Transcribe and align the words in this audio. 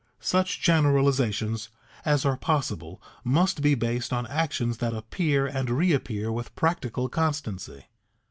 Such 0.19 0.59
generalizations 0.61 1.69
as 2.05 2.25
are 2.25 2.35
possible 2.35 2.99
must 3.23 3.61
be 3.61 3.75
based 3.75 4.11
on 4.11 4.25
actions 4.25 4.79
that 4.79 4.95
appear 4.95 5.45
and 5.45 5.69
reappear 5.69 6.31
with 6.31 6.55
practical 6.55 7.07
constancy. 7.07 7.85